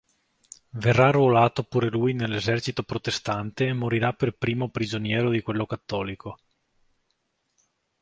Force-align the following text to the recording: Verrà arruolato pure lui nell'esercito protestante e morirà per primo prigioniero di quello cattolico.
Verrà 0.83 1.09
arruolato 1.09 1.61
pure 1.61 1.87
lui 1.87 2.13
nell'esercito 2.13 2.81
protestante 2.81 3.67
e 3.67 3.73
morirà 3.73 4.13
per 4.13 4.35
primo 4.35 4.67
prigioniero 4.67 5.29
di 5.29 5.43
quello 5.43 5.67
cattolico. 5.67 6.39